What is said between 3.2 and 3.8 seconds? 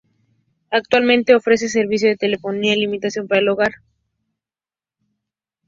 para el hogar.